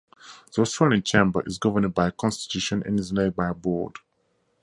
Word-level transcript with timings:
The 0.55 0.63
Australian 0.63 1.03
Chamber 1.03 1.43
is 1.45 1.59
governed 1.59 1.93
by 1.93 2.07
a 2.07 2.11
constitution 2.11 2.81
and 2.87 2.99
is 2.99 3.13
led 3.13 3.35
by 3.35 3.49
a 3.49 3.53
Board. 3.53 3.97